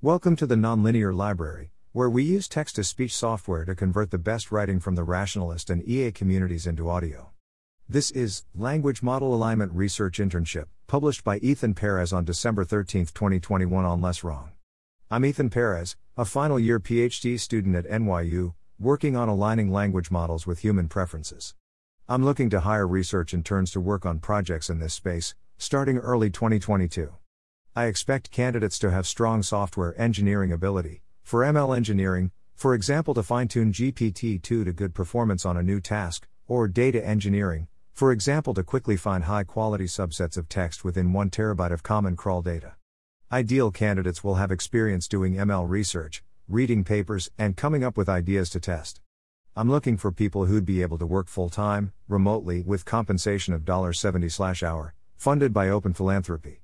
Welcome 0.00 0.36
to 0.36 0.46
the 0.46 0.54
Nonlinear 0.54 1.12
Library, 1.12 1.72
where 1.90 2.08
we 2.08 2.22
use 2.22 2.46
text 2.46 2.76
to 2.76 2.84
speech 2.84 3.12
software 3.12 3.64
to 3.64 3.74
convert 3.74 4.12
the 4.12 4.16
best 4.16 4.52
writing 4.52 4.78
from 4.78 4.94
the 4.94 5.02
rationalist 5.02 5.70
and 5.70 5.82
EA 5.88 6.12
communities 6.12 6.68
into 6.68 6.88
audio. 6.88 7.30
This 7.88 8.12
is 8.12 8.44
Language 8.54 9.02
Model 9.02 9.34
Alignment 9.34 9.72
Research 9.72 10.20
Internship, 10.20 10.66
published 10.86 11.24
by 11.24 11.38
Ethan 11.38 11.74
Perez 11.74 12.12
on 12.12 12.24
December 12.24 12.64
13, 12.64 13.06
2021 13.06 13.84
on 13.84 14.00
Less 14.00 14.22
Wrong. 14.22 14.52
I'm 15.10 15.24
Ethan 15.24 15.50
Perez, 15.50 15.96
a 16.16 16.24
final 16.24 16.60
year 16.60 16.78
PhD 16.78 17.40
student 17.40 17.74
at 17.74 17.88
NYU, 17.88 18.54
working 18.78 19.16
on 19.16 19.28
aligning 19.28 19.72
language 19.72 20.12
models 20.12 20.46
with 20.46 20.60
human 20.60 20.86
preferences. 20.86 21.56
I'm 22.08 22.24
looking 22.24 22.50
to 22.50 22.60
hire 22.60 22.86
research 22.86 23.34
interns 23.34 23.72
to 23.72 23.80
work 23.80 24.06
on 24.06 24.20
projects 24.20 24.70
in 24.70 24.78
this 24.78 24.94
space, 24.94 25.34
starting 25.56 25.98
early 25.98 26.30
2022. 26.30 27.14
I 27.78 27.84
expect 27.84 28.32
candidates 28.32 28.76
to 28.80 28.90
have 28.90 29.06
strong 29.06 29.40
software 29.44 29.94
engineering 30.02 30.50
ability, 30.50 31.02
for 31.22 31.42
ML 31.42 31.76
engineering, 31.76 32.32
for 32.56 32.74
example, 32.74 33.14
to 33.14 33.22
fine 33.22 33.46
tune 33.46 33.72
GPT 33.72 34.42
2 34.42 34.64
to 34.64 34.72
good 34.72 34.96
performance 34.96 35.46
on 35.46 35.56
a 35.56 35.62
new 35.62 35.80
task, 35.80 36.26
or 36.48 36.66
data 36.66 37.06
engineering, 37.06 37.68
for 37.94 38.10
example, 38.10 38.52
to 38.54 38.64
quickly 38.64 38.96
find 38.96 39.22
high 39.22 39.44
quality 39.44 39.84
subsets 39.84 40.36
of 40.36 40.48
text 40.48 40.82
within 40.82 41.12
1 41.12 41.30
terabyte 41.30 41.70
of 41.70 41.84
common 41.84 42.16
crawl 42.16 42.42
data. 42.42 42.74
Ideal 43.30 43.70
candidates 43.70 44.24
will 44.24 44.34
have 44.34 44.50
experience 44.50 45.06
doing 45.06 45.36
ML 45.36 45.68
research, 45.68 46.24
reading 46.48 46.82
papers, 46.82 47.30
and 47.38 47.56
coming 47.56 47.84
up 47.84 47.96
with 47.96 48.08
ideas 48.08 48.50
to 48.50 48.58
test. 48.58 49.00
I'm 49.54 49.70
looking 49.70 49.96
for 49.96 50.10
people 50.10 50.46
who'd 50.46 50.66
be 50.66 50.82
able 50.82 50.98
to 50.98 51.06
work 51.06 51.28
full 51.28 51.48
time, 51.48 51.92
remotely, 52.08 52.64
with 52.66 52.84
compensation 52.84 53.54
of 53.54 53.62
$70 53.62 54.64
hour, 54.64 54.94
funded 55.16 55.52
by 55.52 55.68
Open 55.68 55.94
Philanthropy. 55.94 56.62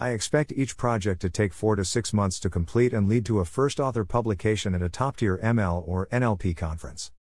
I 0.00 0.10
expect 0.10 0.52
each 0.52 0.76
project 0.76 1.20
to 1.22 1.30
take 1.30 1.52
4 1.52 1.76
to 1.76 1.84
6 1.84 2.12
months 2.12 2.40
to 2.40 2.50
complete 2.50 2.92
and 2.92 3.08
lead 3.08 3.24
to 3.26 3.38
a 3.38 3.44
first 3.44 3.78
author 3.78 4.04
publication 4.04 4.74
at 4.74 4.82
a 4.82 4.88
top 4.88 5.16
tier 5.16 5.38
ML 5.38 5.84
or 5.86 6.06
NLP 6.06 6.56
conference. 6.56 7.12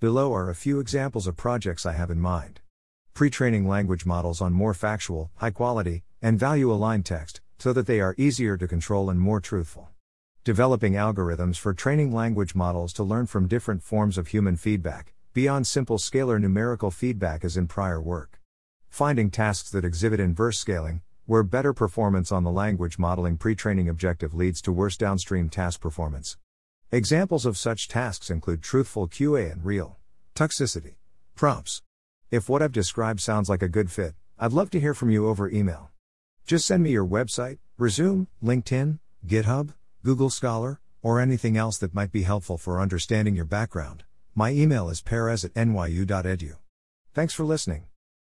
Below 0.00 0.32
are 0.34 0.48
a 0.48 0.54
few 0.54 0.80
examples 0.80 1.26
of 1.26 1.36
projects 1.36 1.84
I 1.84 1.92
have 1.92 2.10
in 2.10 2.20
mind 2.20 2.60
pre 3.12 3.28
training 3.28 3.68
language 3.68 4.06
models 4.06 4.40
on 4.40 4.52
more 4.52 4.72
factual, 4.72 5.30
high 5.36 5.50
quality, 5.50 6.04
and 6.22 6.38
value 6.38 6.72
aligned 6.72 7.04
text, 7.04 7.42
so 7.58 7.72
that 7.74 7.86
they 7.86 8.00
are 8.00 8.14
easier 8.16 8.56
to 8.56 8.66
control 8.66 9.10
and 9.10 9.20
more 9.20 9.40
truthful. 9.40 9.90
Developing 10.42 10.94
algorithms 10.94 11.58
for 11.58 11.74
training 11.74 12.14
language 12.14 12.54
models 12.54 12.94
to 12.94 13.02
learn 13.02 13.26
from 13.26 13.46
different 13.46 13.82
forms 13.82 14.16
of 14.16 14.28
human 14.28 14.56
feedback, 14.56 15.12
beyond 15.34 15.66
simple 15.66 15.98
scalar 15.98 16.40
numerical 16.40 16.90
feedback 16.90 17.44
as 17.44 17.58
in 17.58 17.66
prior 17.66 18.00
work. 18.00 18.40
Finding 18.88 19.30
tasks 19.30 19.70
that 19.70 19.84
exhibit 19.84 20.18
inverse 20.18 20.58
scaling, 20.58 21.02
where 21.30 21.44
better 21.44 21.72
performance 21.72 22.32
on 22.32 22.42
the 22.42 22.50
language 22.50 22.98
modeling 22.98 23.36
pre 23.36 23.54
training 23.54 23.88
objective 23.88 24.34
leads 24.34 24.60
to 24.60 24.72
worse 24.72 24.96
downstream 24.96 25.48
task 25.48 25.80
performance. 25.80 26.36
Examples 26.90 27.46
of 27.46 27.56
such 27.56 27.86
tasks 27.86 28.30
include 28.30 28.64
truthful 28.64 29.06
QA 29.06 29.52
and 29.52 29.64
real 29.64 30.00
toxicity 30.34 30.96
prompts. 31.36 31.82
If 32.32 32.48
what 32.48 32.62
I've 32.62 32.72
described 32.72 33.20
sounds 33.20 33.48
like 33.48 33.62
a 33.62 33.68
good 33.68 33.92
fit, 33.92 34.14
I'd 34.40 34.52
love 34.52 34.70
to 34.70 34.80
hear 34.80 34.92
from 34.92 35.08
you 35.08 35.28
over 35.28 35.48
email. 35.48 35.92
Just 36.48 36.66
send 36.66 36.82
me 36.82 36.90
your 36.90 37.06
website, 37.06 37.58
resume, 37.78 38.26
LinkedIn, 38.42 38.98
GitHub, 39.24 39.74
Google 40.04 40.30
Scholar, 40.30 40.80
or 41.00 41.20
anything 41.20 41.56
else 41.56 41.78
that 41.78 41.94
might 41.94 42.10
be 42.10 42.22
helpful 42.22 42.58
for 42.58 42.80
understanding 42.80 43.36
your 43.36 43.44
background. 43.44 44.02
My 44.34 44.50
email 44.50 44.88
is 44.88 45.00
perez 45.00 45.44
at 45.44 45.54
nyu.edu. 45.54 46.56
Thanks 47.14 47.34
for 47.34 47.44
listening. 47.44 47.89